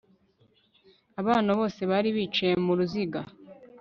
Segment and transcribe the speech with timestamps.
[1.21, 3.21] Abana bose bari bicaye muruziga